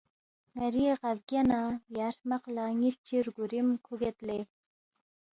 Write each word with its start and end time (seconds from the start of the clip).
ن٘ری 0.57 0.85
غا 0.97 1.11
بگیا 1.17 1.41
نہ 1.49 1.59
یا 1.97 2.07
ہرمق 2.13 2.43
لہ 2.55 2.65
نِ٘ت 2.79 2.97
چی 3.05 3.15
رگُورِیم 3.25 3.67
کھُوگید 3.85 4.17
لے، 4.27 4.39